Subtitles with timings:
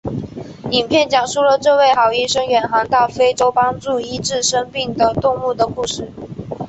[0.71, 6.09] 影片讲述了这位好医生远航到非洲帮助医治生病的动物的故事。